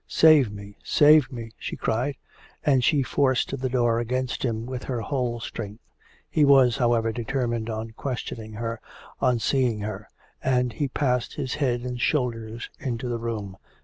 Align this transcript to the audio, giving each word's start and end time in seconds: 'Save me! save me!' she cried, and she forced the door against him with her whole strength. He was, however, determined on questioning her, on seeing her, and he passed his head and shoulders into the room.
'Save 0.07 0.51
me! 0.51 0.75
save 0.83 1.31
me!' 1.31 1.51
she 1.59 1.75
cried, 1.75 2.15
and 2.65 2.83
she 2.83 3.03
forced 3.03 3.55
the 3.61 3.69
door 3.69 3.99
against 3.99 4.43
him 4.43 4.65
with 4.65 4.85
her 4.85 4.99
whole 5.01 5.39
strength. 5.39 5.83
He 6.27 6.43
was, 6.43 6.77
however, 6.77 7.11
determined 7.11 7.69
on 7.69 7.91
questioning 7.91 8.53
her, 8.53 8.81
on 9.19 9.37
seeing 9.37 9.81
her, 9.81 10.09
and 10.43 10.73
he 10.73 10.87
passed 10.87 11.35
his 11.35 11.53
head 11.53 11.81
and 11.81 12.01
shoulders 12.01 12.71
into 12.79 13.07
the 13.09 13.19
room. 13.19 13.57